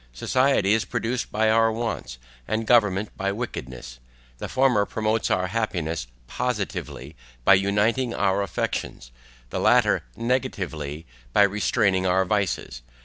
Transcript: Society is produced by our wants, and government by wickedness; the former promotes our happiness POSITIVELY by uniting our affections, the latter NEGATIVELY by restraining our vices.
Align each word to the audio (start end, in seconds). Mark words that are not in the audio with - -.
Society 0.13 0.73
is 0.73 0.83
produced 0.83 1.31
by 1.31 1.51
our 1.51 1.71
wants, 1.71 2.17
and 2.47 2.65
government 2.65 3.15
by 3.15 3.31
wickedness; 3.31 3.99
the 4.39 4.49
former 4.49 4.83
promotes 4.83 5.29
our 5.29 5.45
happiness 5.45 6.07
POSITIVELY 6.25 7.15
by 7.45 7.53
uniting 7.53 8.11
our 8.11 8.41
affections, 8.41 9.11
the 9.51 9.59
latter 9.59 10.01
NEGATIVELY 10.15 11.05
by 11.33 11.43
restraining 11.43 12.07
our 12.07 12.25
vices. 12.25 12.81